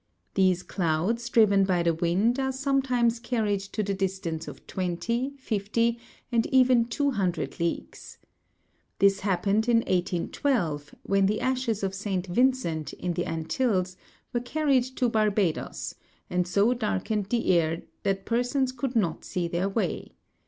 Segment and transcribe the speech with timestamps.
[0.33, 5.99] These clouds, driven by the wind, are sometimes carried to the distance of twenty, fifty,
[6.31, 8.17] and even two hun dred leagues.
[8.97, 13.95] This happened in 1812, when the ashes of Saint Vincent, in the Antilles,
[14.33, 15.93] were carried to Barbadoes,
[16.31, 20.13] and so darkened the air that persons could not see their way.